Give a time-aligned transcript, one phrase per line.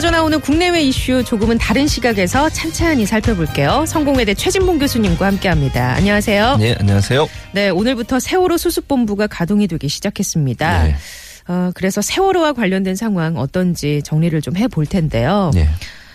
[0.00, 3.84] 쏟아져 나오는 국내외 이슈 조금은 다른 시각에서 찬찬히 살펴볼게요.
[3.86, 5.92] 성공회대 최진봉 교수님과 함께합니다.
[5.92, 6.56] 안녕하세요.
[6.56, 7.28] 네, 안녕하세요.
[7.52, 10.84] 네, 오늘부터 세월호 수습본부가 가동이 되기 시작했습니다.
[10.84, 10.96] 네.
[11.48, 15.50] 어, 그래서 세월호와 관련된 상황 어떤지 정리를 좀 해볼 텐데요.
[15.52, 15.68] 네,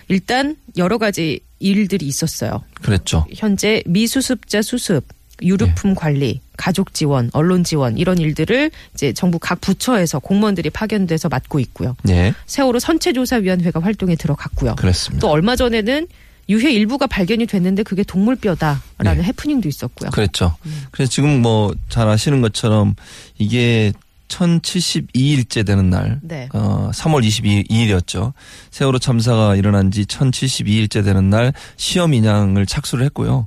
[0.08, 2.64] 일단 여러 가지 일들이 있었어요.
[2.82, 3.24] 그랬죠.
[3.36, 5.04] 현재 미수습자 수습,
[5.42, 11.60] 유류품 관리, 가족 지원, 언론 지원 이런 일들을 이제 정부 각 부처에서 공무원들이 파견돼서 맡고
[11.60, 11.96] 있고요.
[12.02, 14.76] 네, 세월호 선체조사위원회가 활동에 들어갔고요.
[14.76, 15.20] 그렇습니다.
[15.26, 16.06] 또 얼마 전에는
[16.48, 19.22] 유해 일부가 발견이 됐는데 그게 동물뼈다라는 네.
[19.24, 20.10] 해프닝도 있었고요.
[20.10, 20.54] 그랬죠.
[20.64, 20.84] 음.
[20.92, 22.94] 그래서 지금 뭐 잘 아시는 것처럼
[23.38, 23.92] 이게
[24.28, 26.48] 1072일째 되는 날, 네.
[26.52, 28.32] 어, 3월 22일이었죠.
[28.70, 33.46] 세월호 참사가 일어난 지 1072일째 되는 날 시험 인양을 착수를 했고요.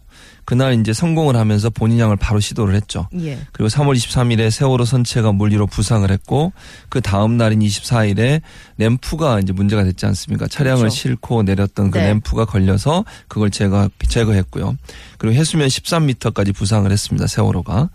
[0.49, 3.07] 그날 이제 성공을 하면서 본인 양을 바로 시도를 했죠.
[3.21, 3.37] 예.
[3.51, 6.53] 그리고 3월 23일에 세월호 선체가 물리로 부상을 했고
[6.89, 8.41] 그 다음 날인 24일에
[8.79, 10.47] 램프가 이제 문제가 됐지 않습니까?
[10.47, 10.95] 차량을 그렇죠.
[10.95, 12.07] 싣고 내렸던 그 네.
[12.07, 14.75] 램프가 걸려서 그걸 제거 제거했고요.
[15.19, 17.27] 그리고 해수면 13m까지 부상을 했습니다.
[17.27, 17.89] 세월호가.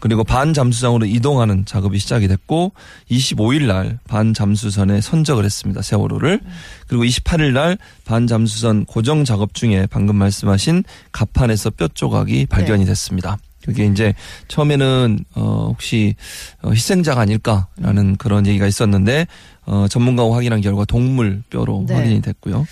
[0.00, 2.72] 그리고 반잠수장으로 이동하는 작업이 시작이 됐고
[3.10, 5.82] 25일 날 반잠수선에 선적을 했습니다.
[5.82, 6.40] 세월호를.
[6.86, 13.38] 그리고 28일 날 반잠수선 고정 작업 중에 방금 말씀하신 갑판에서 뼈 조각이 발견이 됐습니다.
[13.64, 14.14] 그게 이제
[14.46, 16.14] 처음에는 어 혹시
[16.62, 19.26] 어, 희생자가 아닐까라는 그런 얘기가 있었는데
[19.66, 21.94] 어 전문가가 확인한 결과 동물 뼈로 네.
[21.94, 22.66] 확인이 됐고요.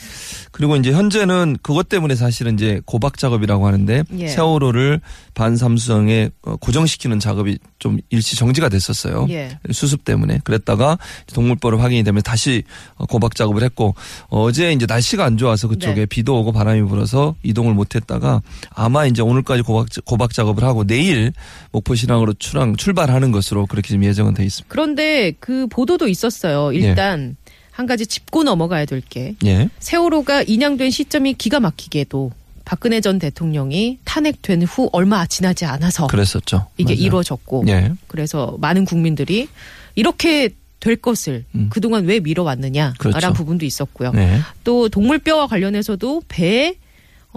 [0.52, 4.28] 그리고 이제 현재는 그것 때문에 사실은 이제 고박 작업이라고 하는데 예.
[4.28, 5.00] 세월호를
[5.36, 9.26] 반삼수성에 어, 고정시키는 작업이 좀 일시 정지가 됐었어요.
[9.28, 9.58] 예.
[9.70, 10.98] 수습 때문에 그랬다가
[11.32, 12.64] 동물뼈로 확인이 되면 다시
[12.96, 13.94] 어, 고박 작업을 했고
[14.28, 16.06] 어제 이제 날씨가 안 좋아서 그쪽에 네.
[16.06, 21.32] 비도 오고 바람이 불어서 이동을 못 했다가 아마 이제 오늘까지 고박 고박 작업을 하고 내일
[21.70, 24.66] 목포 신항으로 출항 출발하는 것으로 그렇게 지금 예정은 돼 있습니다.
[24.72, 26.72] 그런데 그 보도도 있었어요.
[26.72, 27.36] 일단
[27.70, 32.32] 한 가지 짚고 넘어가야 될 게 예, 세월호가 인양된 시점이 기가 막히게도
[32.66, 36.66] 박근혜 전 대통령이 탄핵된 후 얼마 지나지 않아서 그랬었죠.
[36.76, 37.06] 이게 맞아요.
[37.06, 39.48] 이루어졌고 예, 그래서 많은 국민들이
[39.94, 40.50] 이렇게
[40.80, 41.68] 될 것을 음.
[41.70, 43.32] 그동안 왜 미뤄왔느냐라는 그렇죠.
[43.32, 44.10] 부분도 있었고요.
[44.12, 46.74] 네, 또 동물뼈와 관련해서도 배에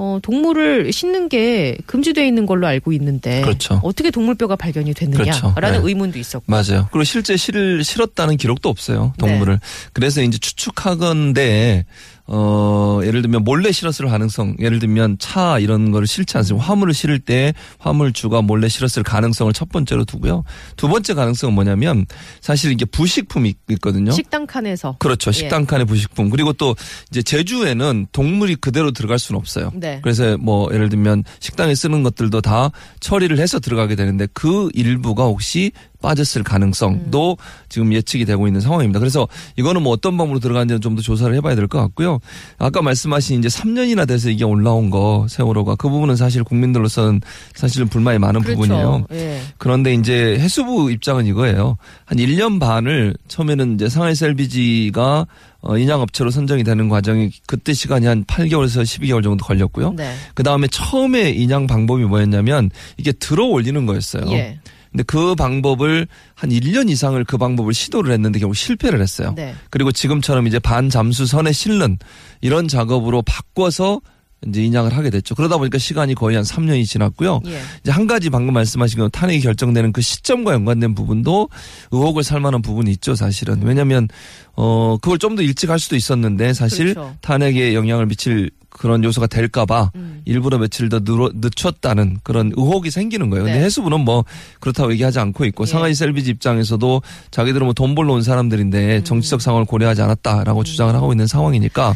[0.02, 3.82] 어, 동물을 싣는 게 금지되어 있는 걸로 알고 있는데 그렇죠.
[3.84, 5.82] 어떻게 동물뼈가 발견이 됐느냐라는 그렇죠.
[5.82, 5.90] 네.
[5.90, 6.88] 의문도 있었고 맞아요.
[6.92, 9.14] 그리고 실제 실 실었다는 기록도 없어요.
[9.20, 9.28] 네.
[9.28, 9.60] 동물을.
[9.92, 11.86] 그래서 이제 추측하건데
[12.32, 16.64] 어 예를 들면 몰래 실었을 가능성, 예를 들면 차 이런 거를 실지 않습니까?
[16.64, 20.44] 화물을 실을 때 화물주가 몰래 실었을 가능성을 첫 번째로 두고요.
[20.78, 22.06] 두 번째 가능성은 뭐냐면
[22.40, 24.12] 사실 이게 부식품이 있거든요.
[24.12, 25.32] 식당 칸에서 그렇죠.
[25.32, 26.30] 식당 칸의 부식품.
[26.30, 26.76] 그리고 또
[27.10, 29.72] 이제 제주에는 동물이 그대로 들어갈 수는 없어요.
[29.74, 30.00] 네.
[30.04, 32.70] 그래서 뭐 예를 들면 식당에 쓰는 것들도 다
[33.00, 35.72] 처리를 해서 들어가게 되는데 그 일부가 혹시
[36.02, 37.38] 빠졌을 가능성도
[37.70, 39.00] 지금 예측이 되고 있는 상황입니다.
[39.00, 39.28] 그래서
[39.58, 42.20] 이거는 뭐 어떤 방법으로 들어가는지는 좀 더 조사를 해봐야 될 것 같고요.
[42.58, 47.22] 아까 말씀하신 이제 3년이나 돼서 이게 올라온 거 세월호가 그 부분은 사실 국민들로서는
[47.54, 48.62] 사실은 불만이 많은 그렇죠.
[48.62, 49.06] 부분이에요.
[49.12, 49.42] 예.
[49.60, 51.78] 그런데 이제 해수부 입장은 이거예요.
[52.06, 55.28] 한 1년 반을 처음에는 이제 상하이 셀비지가
[55.62, 59.94] 어, 인양업체로 선정이 되는 과정이 그때 시간이 한 8개월에서 12개월 정도 걸렸고요.
[59.94, 60.14] 네.
[60.34, 64.24] 그 다음에 처음에 인양 방법이 뭐였냐면 이게 들어 올리는 거였어요.
[64.32, 64.60] 예.
[64.92, 69.34] 근데 그 방법을 한 1년 이상을 그 방법을 시도를 했는데 결국 실패를 했어요.
[69.36, 69.54] 네.
[69.70, 71.98] 그리고 지금처럼 이제 반잠수선에 실는
[72.42, 74.02] 이런 작업으로 바꿔서
[74.48, 75.36] 이제 인양을 하게 됐죠.
[75.36, 77.42] 그러다 보니까 시간이 거의 한 3년이 지났고요.
[77.48, 77.60] 예.
[77.84, 81.50] 이제 한 가지 방금 말씀하신 건 탄핵이 결정되는 그 시점과 연관된 부분도
[81.92, 83.62] 의혹을 살 만한 부분이 있죠, 사실은.
[83.64, 84.08] 왜냐면,
[84.56, 87.16] 어, 그걸 좀 더 일찍 할 수도 있었는데 사실 그렇죠.
[87.22, 88.50] 탄핵에 영향을 미칠
[88.80, 90.22] 그런 요소가 될까봐 음.
[90.24, 93.44] 일부러 며칠 더 늘어, 늦췄다는 그런 의혹이 생기는 거예요.
[93.44, 93.66] 근데 네.
[93.66, 94.24] 해수부는 뭐
[94.62, 95.68] 그렇다고 얘기하지 않고 있고 예.
[95.68, 98.22] 상하이 셀비지 입장에서도 자기들은 뭐 돈 벌러 온 음.
[98.22, 101.94] 사람들인데 정치적 상황을 고려하지 않았다라고 주장을 하고 있는 상황이니까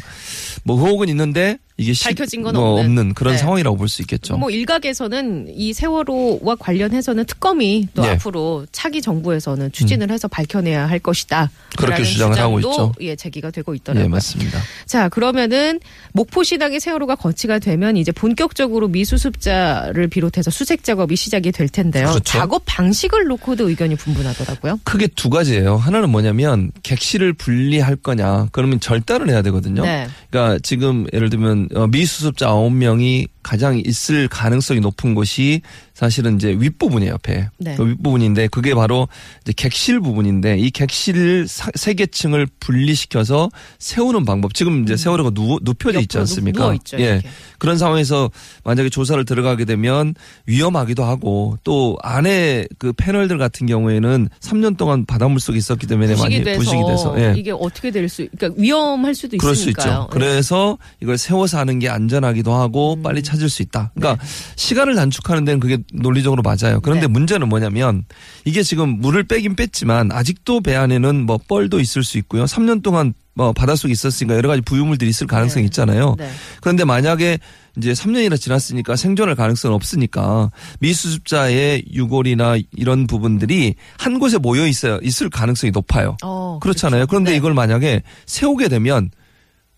[0.66, 3.14] 뭐 의혹은 있는데 이게 시- 밝혀진 건 뭐 없는.
[3.16, 3.38] 그런 네.
[3.40, 4.38] 상황이라고 볼 수 있겠죠.
[4.38, 8.10] 뭐 일각에서는 이 세월호와 관련해서는 특검이 또 네.
[8.10, 8.14] 음.
[8.14, 11.50] 앞으로 차기 정부에서는 추진을 해서 밝혀내야 할 것이다.
[11.78, 12.94] 그렇게 주장을 하고 있죠.
[13.02, 14.10] 예, 제기가 되고 예, 있더라고요.
[14.10, 14.60] 맞습니다.
[14.86, 15.80] 자, 그러면은
[16.14, 22.08] 목포시당의 세월호가 거치가 되면 이제 본격적으로 미수습자를 비롯해서 수색 작업이 시작이 될 텐데요.
[22.08, 22.22] 그렇죠.
[22.24, 24.80] 작업 방식을 놓고도 의견이 분분하더라고요.
[24.84, 25.76] 크게 두 가지예요.
[25.78, 28.48] 하나는 뭐냐면 객실을 분리할 거냐.
[28.52, 29.82] 그러면 절단을 해야 되거든요.
[29.84, 30.08] 네.
[30.30, 35.62] 그러니까 지금 예를 들면 어, 미수습자 9명이 가장 있을 가능성이 높은 곳이
[35.94, 37.50] 사실은 이제 윗부분이에요, 옆에.
[37.60, 37.76] 네.
[37.76, 39.08] 그 윗부분인데 그게 바로
[39.44, 43.50] 이제 객실 부분인데 이 객실 사- 세 개층을 분리시켜서
[43.80, 44.54] 세우는 방법.
[44.54, 46.22] 지금 이제 세월호가 누워, 눕혀져 있지 음.
[46.22, 46.62] 않습니까?
[46.64, 47.04] 누워 있죠, 예.
[47.04, 47.30] 이렇게.
[47.60, 48.32] 그런 상황에서
[48.64, 50.16] 만약에 조사를 들어가게 되면
[50.48, 56.22] 위험하기도 하고 또 안에 그 패널들 같은 경우에는 3년 동안 바닷물 속에 있었기 때문에 부식이
[56.30, 57.34] 많이 돼서, 부식이 돼서 예.
[57.38, 59.94] 이게 어떻게 될 수, 그러니까 위험할 수도 그럴 수 있으니까요.
[60.04, 60.08] 있죠.
[60.12, 63.04] 그래서 이걸 세워서 하는 게 안전하기도 하고 음.
[63.04, 63.92] 빨리 찾을 수 있다.
[63.96, 64.02] 네.
[64.02, 64.24] 그러니까
[64.56, 66.80] 시간을 단축하는 데는 그게 논리적으로 맞아요.
[66.82, 67.08] 그런데 네.
[67.08, 68.06] 문제는 뭐냐면
[68.46, 72.46] 이게 지금 물을 빼긴 뺐지만 아직도 배 안에는 뭐 뻘도 있을 수 있고요.
[72.46, 75.66] 3년 동안 뭐 바닷속에 있었으니까 여러 가지 부유물들이 있을 가능성이 네.
[75.66, 76.16] 있잖아요.
[76.18, 76.30] 네.
[76.62, 77.40] 그런데 만약에
[77.78, 85.00] 이제 3년이나 지났으니까 생존할 가능성은 없으니까 미수습자의 유골이나 이런 부분들이 한 곳에 모여 있어요.
[85.02, 86.16] 있을 가능성이 높아요.
[86.24, 87.08] 어, 그렇잖아요.
[87.08, 87.10] 그렇죠.
[87.10, 87.38] 그런데 네.
[87.38, 89.10] 이걸 만약에 세우게 되면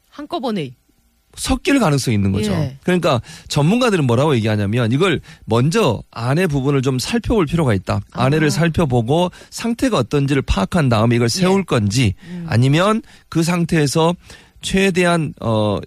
[0.10, 0.76] 한꺼번에
[1.36, 2.52] 섞일 가능성이 있는 거죠.
[2.52, 2.78] 예.
[2.84, 8.02] 그러니까 전문가들은 뭐라고 얘기하냐면 이걸 먼저 안에 부분을 좀 살펴볼 필요가 있다.
[8.12, 8.52] 안에를 아.
[8.52, 11.64] 살펴보고 상태가 어떤지를 파악한 다음에 이걸 세울 예.
[11.64, 12.46] 건지 음.
[12.48, 14.16] 아니면 그 상태에서
[14.62, 15.80] 최대한 어.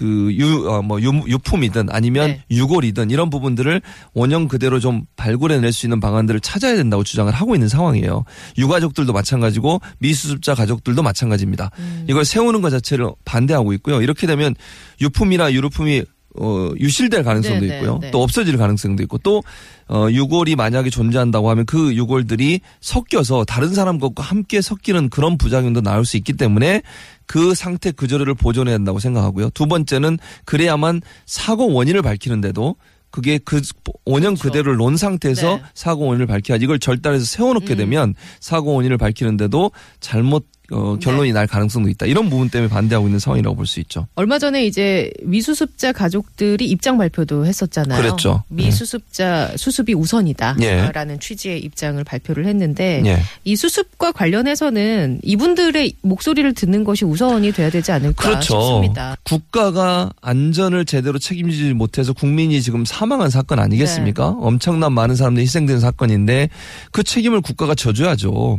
[0.00, 2.44] 그, 유, 어, 뭐, 유, 유품이든 아니면 네.
[2.50, 3.82] 유골이든 이런 부분들을
[4.14, 8.24] 원형 그대로 좀 발굴해낼 수 있는 방안들을 찾아야 된다고 주장을 하고 있는 상황이에요.
[8.56, 11.70] 유가족들도 마찬가지고 미수습자 가족들도 마찬가지입니다.
[11.78, 12.06] 음.
[12.08, 14.00] 이걸 세우는 것 자체를 반대하고 있고요.
[14.00, 14.54] 이렇게 되면
[15.02, 16.04] 유품이나 유류품이
[16.38, 17.98] 어, 유실될 가능성도 네, 있고요.
[17.98, 18.10] 네, 네.
[18.10, 19.42] 또 없어질 가능성도 있고 또
[19.90, 25.80] 어, 유골이 만약에 존재한다고 하면 그 유골들이 섞여서 다른 사람 것과 함께 섞이는 그런 부작용도
[25.80, 26.82] 나올 수 있기 때문에
[27.26, 29.50] 그 상태 그저를 보존해야 한다고 생각하고요.
[29.50, 32.76] 두 번째는 그래야만 사고 원인을 밝히는데도
[33.10, 33.60] 그게 그
[34.04, 34.42] 원형 그렇죠.
[34.42, 35.62] 그대로를 놓은 상태에서 네.
[35.74, 37.76] 사고 원인을 밝혀야지 이걸 절단해서 세워놓게 음.
[37.76, 42.06] 되면 사고 원인을 밝히는데도 잘못 어, 결론이 날 가능성도 있다.
[42.06, 44.06] 이런 부분 때문에 반대하고 있는 상황이라고 볼 수 있죠.
[44.14, 48.00] 얼마 전에 이제 미수습자 가족들이 입장 발표도 했었잖아요.
[48.02, 48.42] 그랬죠.
[48.48, 51.18] 미수습자 수습이 우선이다라는 예.
[51.20, 53.18] 취지의 입장을 발표를 했는데 예.
[53.44, 58.60] 이 수습과 관련해서는 이분들의 목소리를 듣는 것이 우선이 돼야 되지 않을까 그렇죠.
[58.60, 59.16] 싶습니다.
[59.22, 64.30] 국가가 안전을 제대로 책임지지 못해서 국민이 지금 사망한 사건 아니겠습니까?
[64.30, 64.36] 네.
[64.40, 66.48] 엄청난 많은 사람들이 희생된 사건인데
[66.92, 68.58] 그 책임을 국가가 져줘야죠.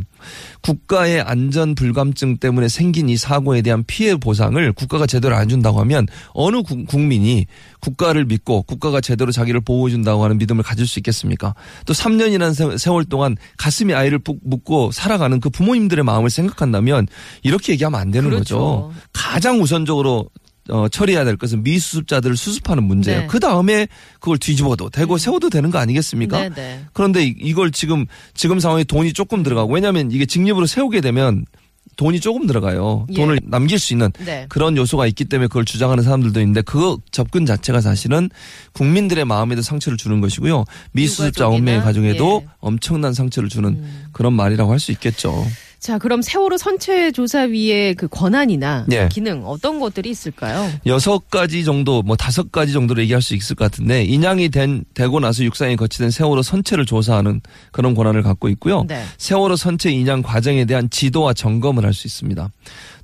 [0.60, 5.78] 국가의 안전 불 감증 때문에 생긴 이 사고에 대한 피해 보상을 국가가 제대로 안 준다고
[5.80, 7.46] 하면 어느 국- 국민이
[7.80, 11.54] 국가를 믿고 국가가 제대로 자기를 보호해 준다고 하는 믿음을 가질 수 있겠습니까?
[11.86, 17.06] 또 3년이라는 세월 동안 가슴에 아이를 푹 묻고 살아가는 그 부모님들의 마음을 생각한다면
[17.44, 18.58] 이렇게 얘기하면 안 되는 그렇죠.
[18.58, 18.92] 거죠.
[19.12, 20.28] 가장 우선적으로
[20.70, 23.20] 어, 처리해야 될 것은 미수습자들을 수습하는 문제예요.
[23.22, 23.26] 네.
[23.26, 23.88] 그 다음에
[24.20, 26.38] 그걸 뒤집어도 되고 세워도 되는 거 아니겠습니까?
[26.40, 26.84] 네, 네.
[26.92, 31.46] 그런데 이- 이걸 지금 지금 상황에 돈이 조금 들어가고 왜냐하면 이게 직립으로 세우게 되면
[31.96, 33.06] 돈이 조금 들어가요.
[33.10, 33.14] 예.
[33.14, 34.46] 돈을 남길 수 있는 네.
[34.48, 38.30] 그런 요소가 있기 때문에 그걸 주장하는 사람들도 있는데 그 접근 자체가 사실은
[38.72, 40.64] 국민들의 마음에도 상처를 주는 것이고요.
[40.92, 42.48] 미수습자 9명의 가정에도 예.
[42.60, 44.04] 엄청난 상처를 주는 음.
[44.12, 45.46] 그런 말이라고 할 수 있겠죠.
[45.82, 49.08] 자, 그럼 세월호 선체 조사위의 그 권한이나 예.
[49.10, 50.70] 기능 어떤 것들이 있을까요?
[50.86, 55.18] 여섯 가지 정도, 뭐 다섯 가지 정도로 얘기할 수 있을 것 같은데 인양이 된 되고
[55.18, 57.40] 나서 육상이 거치된 세월호 선체를 조사하는
[57.72, 58.84] 그런 권한을 갖고 있고요.
[58.86, 59.02] 네.
[59.18, 62.48] 세월호 선체 인양 과정에 대한 지도와 점검을 할 수 있습니다.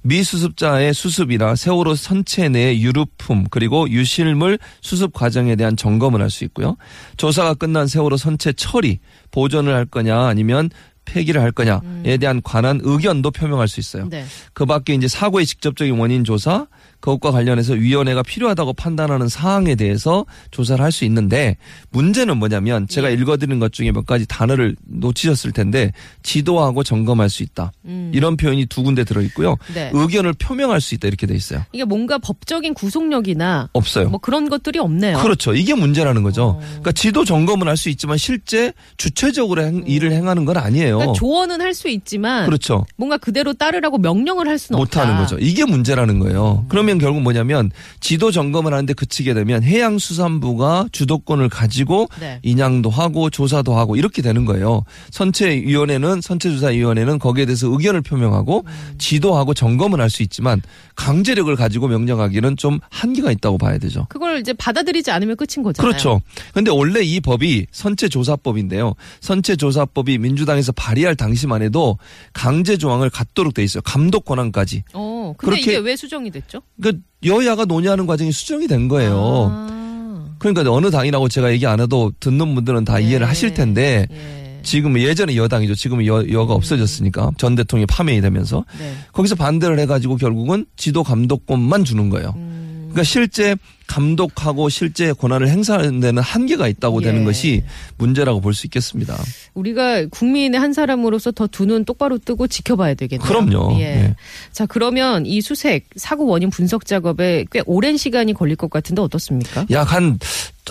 [0.03, 6.77] 미수습자의 수습이나 세월호 선체 내의 유류품 그리고 유실물 수습 과정에 대한 점검을 할 수 있고요.
[7.17, 9.01] 조사가 끝난 세월호 선체 처리
[9.33, 10.71] 보존을 할 거냐 아니면
[11.13, 14.09] 폐기를 할 거냐에 대한 관한 의견도 표명할 수 있어요.
[14.09, 14.25] 네.
[14.53, 16.67] 그 밖에 이제 사고의 직접적인 원인 조사,
[17.01, 21.57] 그것과 관련해서 위원회가 필요하다고 판단하는 사항에 대해서 조사를 할 수 있는데
[21.91, 22.93] 문제는 뭐냐면 예.
[22.95, 27.73] 제가 읽어드린 것 중에 몇 가지 단어를 놓치셨을 텐데 지도하고 점검할 수 있다.
[27.85, 28.11] 음.
[28.15, 29.57] 이런 표현이 두 군데 들어 있고요.
[29.75, 29.91] 네.
[29.95, 31.63] 의견을 표명할 수 있다 이렇게 돼 있어요.
[31.73, 34.09] 이게 뭔가 법적인 구속력이나 없어요.
[34.09, 35.19] 뭐 그런 것들이 없네요.
[35.19, 35.55] 그렇죠.
[35.55, 36.45] 이게 문제라는 거죠.
[36.45, 36.59] 어.
[36.61, 40.97] 그러니까 지도 점검은 할 수 있지만 실제 주체적으로 행- 일을 행하는 건 아니에요.
[40.99, 42.87] 그러니까 조언은 할 수 있지만 그렇죠.
[42.97, 45.01] 뭔가 그대로 따르라고 명령을 할 수는 없다.
[45.05, 45.37] 못하는 거죠.
[45.39, 46.65] 이게 문제라는 거예요.
[46.69, 52.39] 그러면 결국 뭐냐면 지도 점검을 하는데 그치게 되면 해양수산부가 주도권을 가지고 네.
[52.43, 54.85] 인양도 하고 조사도 하고 이렇게 되는 거예요.
[55.11, 58.95] 선체위원회는 선체조사위원회는 거기에 대해서 의견을 표명하고 음.
[58.99, 60.63] 지도하고 점검을 할 수 있지만
[60.95, 64.07] 강제력을 가지고 명령하기는 좀 한계가 있다고 봐야 되죠.
[64.09, 65.91] 그걸 이제 받아들이지 않으면 끝인 거잖아요.
[65.91, 66.23] 그렇죠.
[66.55, 68.95] 근데 원래 이 법이 선체조사법인데요.
[69.21, 71.99] 선체조사법이 민주당에서 발의할 당시만 해도
[72.33, 73.83] 강제 조항을 갖도록 돼 있어요.
[73.83, 74.85] 감독 권한까지.
[74.95, 76.63] 어, 근데 그렇게- 이게 왜 수정이 됐죠?
[76.81, 79.51] 그 여야가 논의하는 과정이 수정이 된 거예요.
[79.53, 83.05] 아, 그러니까 어느 당이라고 제가 얘기 안 해도 듣는 분들은 다 네.
[83.05, 84.61] 이해를 하실 텐데 예.
[84.63, 85.75] 지금 예전에 여당이죠.
[85.75, 88.93] 지금 여, 여가 없어졌으니까 전 대통령이 파면이 되면서 네.
[89.13, 92.35] 거기서 반대를 해가지고 결국은 지도 감독권만 주는 거예요.
[92.37, 93.55] 음, 그러니까 실제
[93.87, 97.07] 감독하고 실제 권한을 행사하는 데는 한계가 있다고 예.
[97.07, 97.65] 되는 것이
[97.97, 99.17] 문제라고 볼 수 있겠습니다.
[99.55, 103.27] 우리가 국민의 한 사람으로서 더 두 눈 똑바로 뜨고 지켜봐야 되겠네요.
[103.27, 103.79] 그럼요.
[103.81, 103.85] 예.
[103.85, 104.15] 예.
[104.53, 109.65] 자, 그러면 이 수색 사고 원인 분석 작업에 꽤 오랜 시간이 걸릴 것 같은데 어떻습니까?
[109.71, 110.19] 약 한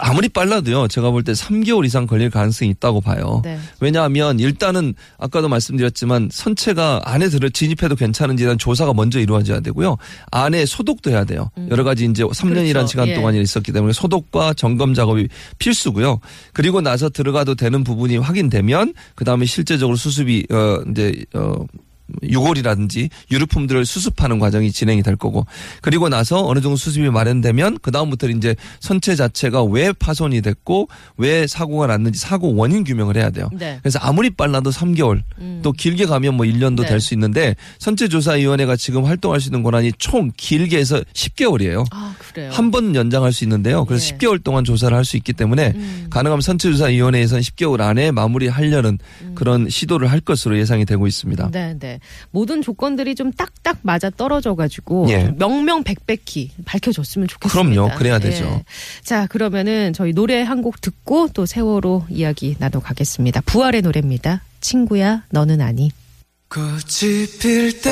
[0.01, 0.87] 아무리 빨라도요.
[0.87, 3.41] 제가 볼 때 3개월 이상 걸릴 가능성이 있다고 봐요.
[3.43, 3.57] 네.
[3.81, 9.97] 왜냐하면 일단은 아까도 말씀드렸지만 선체가 안에 들어 진입해도 괜찮은지에 대한 조사가 먼저 이루어져야 되고요.
[10.31, 11.49] 안에 소독도 해야 돼요.
[11.69, 12.87] 여러 가지 이제 3년이라는 그렇죠.
[12.87, 13.15] 시간 예.
[13.15, 15.27] 동안 있었기 때문에 소독과 점검 작업이
[15.59, 16.19] 필수고요.
[16.53, 21.55] 그리고 나서 들어가도 되는 부분이 확인되면 그다음에 실제적으로 수습이 어 이제 어
[22.23, 25.45] 유골이라든지 유류품들을 수습하는 과정이 진행이 될 거고
[25.81, 30.87] 그리고 나서 어느 정도 수습이 마련되면 그 다음부터 이제 선체 자체가 왜 파손이 됐고
[31.17, 33.49] 왜 사고가 났는지 사고 원인 규명을 해야 돼요.
[33.53, 33.79] 네.
[33.81, 35.21] 그래서 아무리 빨라도 3개월
[35.63, 36.87] 또 길게 가면 뭐 1년도 네.
[36.87, 41.85] 될수 있는데 선체조사위원회가 지금 활동할 수 있는 권한이 총 길게 해서 10개월이에요.
[41.91, 42.15] 아.
[42.51, 43.85] 한 번 연장할 수 있는데요.
[43.85, 44.17] 그래서 예.
[44.17, 46.07] 10개월 동안 조사를 할 수 있기 때문에 음.
[46.09, 48.99] 가능하면 선체조사위원회에서는 10개월 안에 마무리하려는
[49.35, 51.45] 그런 시도를 할 것으로 예상이 되고 있습니다.
[51.47, 51.51] 음.
[51.79, 52.27] 네, 네.
[52.31, 55.33] 모든 조건들이 좀 딱딱 맞아 떨어져 가지고 예.
[55.37, 57.71] 명명백백히 밝혀졌으면 좋겠습니다.
[57.81, 57.95] 그럼요.
[57.97, 58.45] 그래야 되죠.
[58.45, 58.63] 예.
[59.03, 63.41] 자, 그러면은 저희 노래 한 곡 듣고 또 세월호 이야기 나눠 가겠습니다.
[63.45, 64.41] 부활의 노래입니다.
[64.59, 65.91] 친구야, 너는 아니.
[66.49, 67.91] 꽃이 필 때,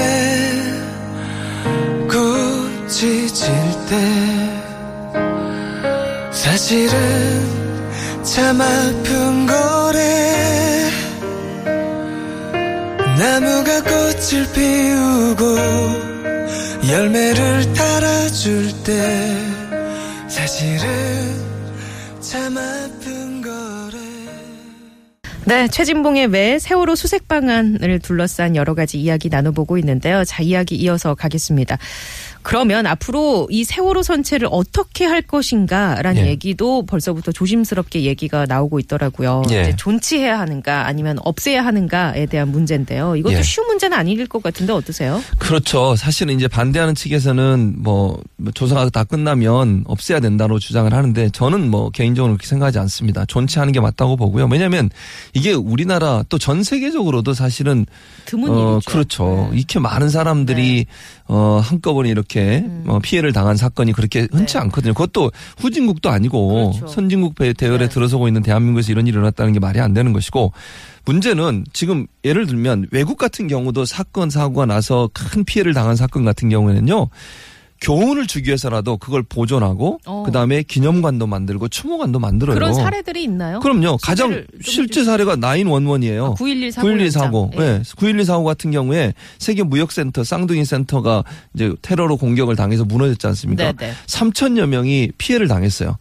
[2.09, 3.53] 꽃이 질
[3.89, 4.61] 때,
[6.31, 6.93] 사실은
[8.23, 10.64] 참 아픈 거래.
[13.17, 15.57] 나무가 꽃을 피우고
[16.91, 19.37] 열매를 달아줄 때,
[20.27, 20.85] 사실은
[22.19, 23.97] 참 아픈 거래.
[25.45, 30.25] 네, 최진봉의 왜 세월호 수색 방안을 둘러싼 여러 가지 이야기 나눠보고 있는데요.
[30.25, 31.77] 자, 이야기 이어서 가겠습니다.
[32.45, 36.29] 그러면 앞으로 이 세월호 선체를 어떻게 할 것인가라는 예.
[36.29, 39.43] 얘기도 벌써부터 조심스럽게 얘기가 나오고 있더라고요.
[39.51, 39.61] 예.
[39.63, 43.17] 이제 존치해야 하는가 아니면 없애야 하는가에 대한 문제인데요.
[43.17, 43.41] 이것도 예.
[43.43, 45.21] 쉬운 문제는 아닐 것 같은데 어떠세요?
[45.39, 45.97] 그렇죠.
[45.97, 48.21] 사실은 이제 반대하는 측에서는 뭐
[48.53, 53.25] 조사가 다 끝나면 없애야 된다고 주장을 하는데 저는 뭐 개인적으로 그렇게 생각하지 않습니다.
[53.25, 54.47] 존치하는 게 맞다고 보고요.
[54.49, 54.89] 왜냐하면
[55.33, 57.87] 이게 우리나라 또 전 세계적으로도 사실은
[58.25, 58.91] 드문 어, 일이죠.
[58.91, 59.49] 그렇죠.
[59.51, 59.57] 네.
[59.57, 60.85] 이렇게 많은 사람들이
[61.27, 62.83] 어, 한꺼번에 이렇게 음.
[62.87, 64.59] 어, 피해를 당한 사건이 그렇게 흔치 네.
[64.59, 64.93] 않거든요.
[64.93, 66.87] 그것도 후진국도 아니고 그렇죠.
[66.87, 67.89] 선진국 배- 대열에 네.
[67.89, 70.53] 들어서고 있는 대한민국에서 이런 일이 일어났다는 게 말이 안 되는 것이고
[71.05, 76.49] 문제는 지금 예를 들면 외국 같은 경우도 사건 사고가 나서 큰 피해를 당한 사건 같은
[76.49, 77.07] 경우에는요.
[77.81, 80.23] 교훈을 주기 위해서라도 그걸 보존하고 어.
[80.25, 82.55] 그다음에 기념관도 만들고 추모관도 만들어요.
[82.55, 83.59] 그런 사례들이 있나요?
[83.59, 83.97] 그럼요.
[84.01, 85.03] 가장 실제.
[85.03, 86.31] 사례가 911이에요.
[86.31, 86.87] 아, 911 사고.
[86.87, 87.51] 911 사고.
[87.55, 87.81] 예.
[87.97, 93.71] 911 사고 같은 경우에 세계 무역센터 쌍둥이 센터가 이제 테러로 공격을 당해서 무너졌지 않습니까?
[93.71, 93.93] 네, 네.
[94.07, 95.97] 3천여 명이 피해를 당했어요.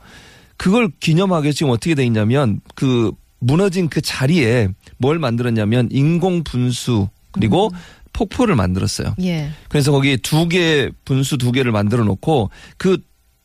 [0.57, 7.67] 그걸 위해서 지금 어떻게 돼 있냐면 그 무너진 그 자리에 뭘 만들었냐면 인공 분수 그리고
[7.67, 7.79] 음.
[8.15, 9.15] 폭포를 만들었어요.
[9.23, 9.51] 예.
[9.69, 12.97] 그래서 거기 두 개 분수 두 개를 만들어 놓고 그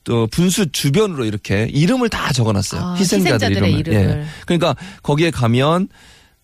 [0.10, 2.82] 어, 분수 주변으로 이렇게 이름을 다 적어놨어요.
[2.82, 3.70] 아, 희생자들 이름을.
[3.80, 3.94] 이름을.
[3.94, 4.26] 예.
[4.46, 5.90] 그러니까 거기에 가면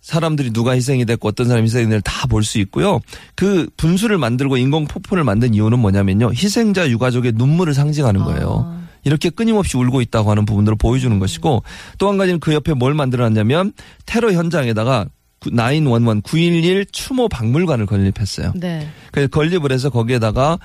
[0.02, 3.00] 사람들이 누가 희생이 됐고 어떤 사람이 희생이 됐는지 다 볼 수 있고요.
[3.36, 6.32] 그 분수를 만들고 인공 폭포를 만든 이유는 뭐냐면요.
[6.32, 8.66] 희생자 유가족의 눈물을 상징하는 거예요.
[8.68, 8.86] 아.
[9.04, 11.64] 이렇게 끊임없이 울고 있다고 하는 부분들을 보여주는 것이고
[12.00, 13.74] 또 한 가지는 그 옆에 뭘 만들어놨냐면
[14.06, 15.06] 테러 현장에다가
[15.42, 18.54] 911, 911 추모 박물관을 건립했어요.
[18.56, 18.88] 네.
[19.12, 20.58] 그래서 건립을 해서 거기에다가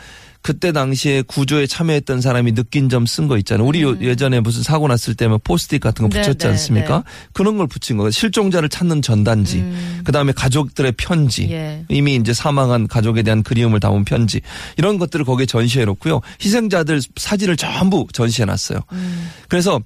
[0.43, 3.67] 그때 당시에 구조에 참여했던 사람이 느낀 점 쓴 거 있잖아요.
[3.67, 7.05] 우리 요- 예전에 무슨 사고 났을 때면 포스트잇 같은 거 네, 붙였지 네, 않습니까?
[7.35, 8.11] 그런 걸 붙인 거예요.
[8.11, 10.00] 실종자를 찾는 전단지, 음.
[10.03, 11.85] 그 다음에 가족들의 편지, 예.
[11.91, 14.41] 이미 이제 사망한 가족에 대한 그리움을 담은 편지
[14.79, 16.23] 이런 것들을 거기에 전시해 놓고요.
[16.43, 18.81] 희생자들 사진을 전부 전시해 놨어요.
[18.93, 19.29] 음.
[19.49, 19.79] 그래서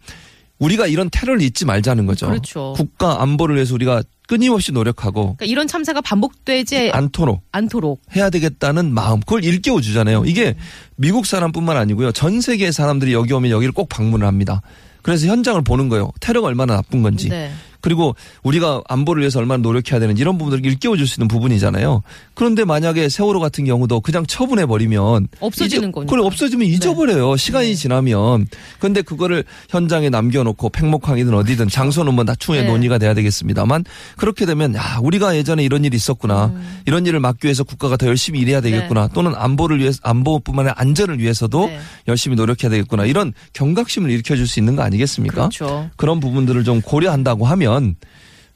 [0.59, 2.29] 우리가 이런 테러를 잊지 말자는 거죠.
[2.29, 2.75] 그렇죠.
[2.77, 9.21] 국가 안보를 위해서 우리가 끊임없이 노력하고 그러니까 이런 참사가 반복되지 않도록 않도록 해야 되겠다는 마음
[9.21, 10.25] 그걸 일깨워 주잖아요.
[10.27, 10.55] 이게
[10.97, 12.13] 미국 사람뿐만 아니고요.
[12.13, 14.63] 전 세계의 사람들이 여기 오면 여기를 꼭 방문을 합니다.
[15.03, 16.13] 그래서 현장을 보는 거예요.
[16.21, 17.29] 테러가 얼마나 나쁜 건지.
[17.29, 17.51] 네.
[17.85, 22.03] 그리고 우리가 안보를 위해서 얼마나 노력해야 되는지 이런 부분들을 일깨워 줄 수 있는 부분이잖아요.
[22.33, 26.11] 그런데 만약에 세월호 같은 경우도 그냥 처분해 버리면 없어지는 거니까.
[26.11, 27.37] 그걸 없어지면 잊어버려요.
[27.37, 28.47] 시간이 지나면.
[28.79, 32.67] 근데 그거를 현장에 남겨놓고 팽목항이든 어디든 장소는 뭐 나중에 네.
[32.69, 33.85] 논의가 돼야 되겠습니다만
[34.17, 36.47] 그렇게 되면 야 우리가 예전에 이런 일이 있었구나.
[36.47, 36.81] 음.
[36.87, 39.09] 이런 일을 막기 위해서 국가가 더 열심히 일해야 되겠구나.
[39.09, 41.79] 또는 안보를 위해서 안보뿐만 아니라 안전을 위해서도 네.
[42.09, 43.05] 열심히 노력해야 되겠구나.
[43.05, 45.35] 이런 경각심을 일으켜줄 수 있는 거 아니겠습니까?
[45.35, 45.91] 그렇죠.
[45.97, 47.74] 그런 부분들을 좀 고려한다고 하면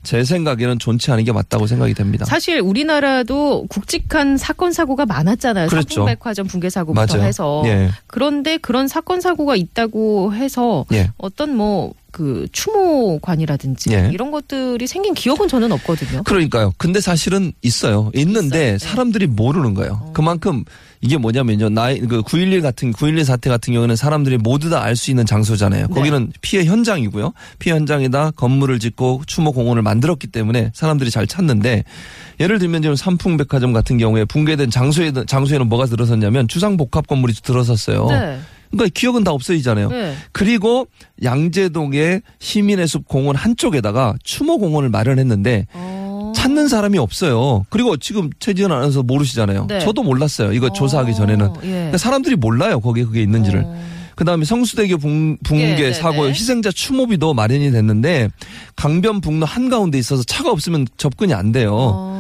[0.03, 2.25] 제 생각에는 좋지 않은 게 맞다고 생각이 됩니다.
[2.25, 5.69] 사실 우리나라도 굵직한 사건 사고가 많았잖아요.
[5.69, 5.89] 그렇죠.
[5.89, 7.27] 삼풍백화점 붕괴 사고부터 맞아요.
[7.27, 7.91] 해서 예.
[8.07, 11.11] 그런데 그런 사건 사고가 있다고 해서 예.
[11.19, 14.11] 어떤 뭐그 추모관이라든지 예.
[14.13, 16.23] 이런 것들이 생긴 기억은 저는 없거든요.
[16.23, 16.73] 그러니까요.
[16.79, 18.11] 근데 사실은 있어요.
[18.15, 18.73] 있는데 있어요.
[18.73, 18.79] 네.
[18.79, 20.11] 사람들이 모르는 거예요.
[20.15, 20.65] 그만큼
[21.01, 21.69] 이게 뭐냐면요.
[21.69, 25.87] 나이 그911 같은 911 사태 같은 경우는 사람들이 모두 다 알 수 있는 장소잖아요.
[25.89, 25.95] 네.
[25.95, 27.33] 거기는 피해 현장이고요.
[27.59, 31.85] 피해 현장에다 건물을 짓고 추모 공원을 만들었기 때문에 사람들이 잘 찾는데
[32.41, 38.07] 예를 들면 지금 삼풍백화점 같은 경우에 붕괴된 장소에 장소에는 뭐가 들어섰냐면 주상복합 건물이 들어섰어요.
[38.09, 38.39] 네.
[38.71, 39.89] 그러니까 기억은 다 없어지잖아요.
[39.89, 40.15] 네.
[40.33, 40.87] 그리고
[41.23, 46.33] 양재동의 시민의 숲 공원 한쪽에다가 추모 공원을 마련했는데 어.
[46.35, 47.65] 찾는 사람이 없어요.
[47.71, 49.67] 그리고 지금 최지은 아나운서 모르시잖아요.
[49.69, 49.81] 네.
[49.81, 50.53] 저도 몰랐어요.
[50.53, 51.53] 이거 어, 조사하기 전에는.
[51.65, 51.69] 예.
[51.69, 52.81] 그러니까 사람들이 몰라요.
[52.81, 53.63] 거기에 그게 있는지를.
[53.65, 53.99] 어.
[54.19, 56.31] 그다음에 성수대교 붕, 붕괴 예, 네, 사고 네.
[56.31, 58.29] 희생자 추모비도 마련이 됐는데
[58.75, 62.18] 강변북로 한가운데 있어서 차가 없으면 접근이 안 돼요.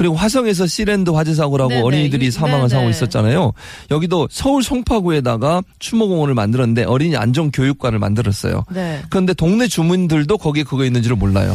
[0.00, 0.10] 어.
[0.10, 1.82] 그리고 화성에서 시랜드 화재 사고라고 네네.
[1.82, 2.80] 어린이들이 사망한 네네.
[2.80, 3.52] 사고 있었잖아요.
[3.90, 8.64] 여기도 서울 송파구에다가 추모공원을 만들었는데 어린이 안전 교육관을 만들었어요.
[8.70, 9.02] 네.
[9.10, 11.54] 그런데 동네 주민들도 거기에 그거 있는지를 몰라요.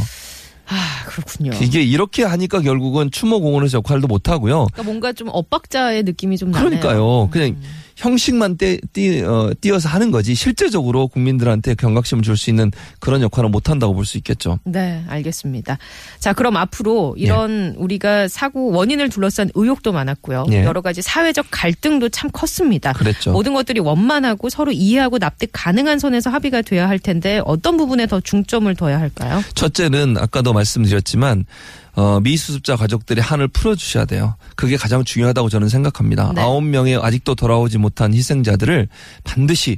[0.67, 1.51] 아 그렇군요.
[1.61, 4.67] 이게 이렇게 하니까 결국은 추모공원에서 역할도 못 하고요.
[4.71, 6.51] 그러니까 뭔가 좀 엇박자의 느낌이 좀.
[6.51, 7.29] 그러니까요.
[7.31, 7.55] 그냥
[7.95, 13.51] 형식만 떼, 띄, 어, 띄어서 하는 거지 실제적으로 국민들한테 경각심을 줄 수 있는 그런 역할은
[13.51, 14.59] 못 한다고 볼 수 있겠죠.
[14.65, 15.77] 네, 알겠습니다.
[16.19, 20.45] 자, 그럼 앞으로 이런 우리가 사고 원인을 둘러싼 의혹도 많았고요.
[20.51, 20.63] 예.
[20.65, 22.91] 여러 가지 사회적 갈등도 참 컸습니다.
[22.93, 23.31] 그랬죠.
[23.31, 28.19] 모든 것들이 원만하고 서로 이해하고 납득 가능한 선에서 합의가 돼야 할 텐데 어떤 부분에 더
[28.19, 29.41] 중점을 둬야 할까요?
[29.55, 31.45] 첫째는 아까도 말씀드렸지만
[31.95, 34.35] 어, 미수습자 가족들의 한을 풀어주셔야 돼요.
[34.55, 36.31] 그게 가장 중요하다고 저는 생각합니다.
[36.35, 36.41] 네.
[36.41, 38.87] 아홉 명의 아직도 돌아오지 못한 희생자들을
[39.23, 39.77] 반드시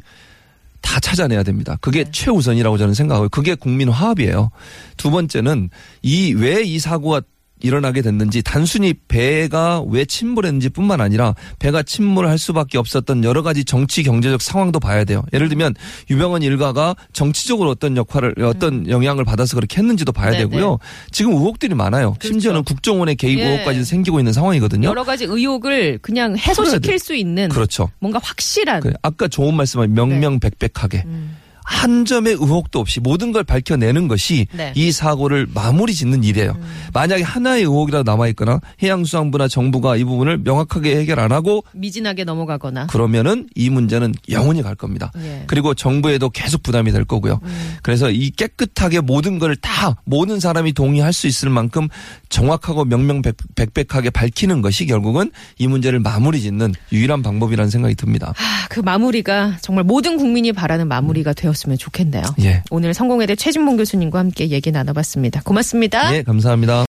[0.81, 1.77] 다 찾아내야 됩니다.
[1.81, 2.11] 그게 네.
[2.11, 4.51] 최우선이라고 저는 생각하고 그게 국민 화합이에요.
[4.95, 5.69] 두 번째는
[6.01, 7.21] 이 왜 이 사고가
[7.61, 14.03] 일어나게 됐는지 단순히 배가 왜 침몰했는지 뿐만 아니라 배가 침몰할 수밖에 없었던 여러 가지 정치
[14.03, 15.23] 경제적 상황도 봐야 돼요.
[15.33, 15.75] 예를 들면
[16.09, 20.31] 유병헌 일가가 정치적으로 어떤 역할을 어떤 영향을 받아서 그렇게 했는지도 봐야 음.
[20.33, 20.49] 네네.
[20.49, 20.79] 되고요.
[21.11, 22.13] 지금 의혹들이 많아요.
[22.13, 22.27] 그렇죠.
[22.27, 23.45] 심지어는 국정원의 개입 예.
[23.45, 24.87] 의혹까지 생기고 있는 상황이거든요.
[24.87, 26.97] 여러 가지 의혹을 그냥 해소시킬 돼.
[26.97, 27.89] 수 있는 그렇죠.
[27.99, 28.93] 뭔가 확실한 그래.
[29.01, 31.37] 아까 좋은 말씀을 명명백백하게 음.
[31.67, 34.69] 한 점의 의혹도 없이 모든 걸 밝혀내는 것이 네.
[34.69, 34.73] 음.
[34.75, 36.57] 이 사고를 마무리 짓는 일이에요.
[36.93, 43.49] 만약에 하나의 의혹이라도 남아있거나 해양수산부나 정부가 이 부분을 명확하게 해결 안 하고 미진하게 넘어가거나 그러면은
[43.53, 45.11] 이 문제는 영원히 갈 겁니다.
[45.17, 45.43] 예.
[45.47, 47.41] 그리고 정부에도 계속 부담이 될 거고요.
[47.43, 47.75] 음.
[47.83, 51.87] 그래서 이 깨끗하게 모든 걸 다 모든 사람이 동의할 수 있을 만큼
[52.29, 58.33] 정확하고 명명백백하게 밝히는 것이 결국은 이 문제를 마무리 짓는 유일한 방법이라는 생각이 듭니다.
[58.37, 62.23] 아, 그 마무리가 정말 모든 국민이 바라는 마무리가 되었 으면 좋겠네요.
[62.41, 62.63] 예.
[62.71, 65.41] 오늘 성공회대 최진봉 교수님과 함께 얘기 나눠봤습니다.
[65.43, 66.15] 고맙습니다.
[66.15, 66.86] 예, 감사합니다.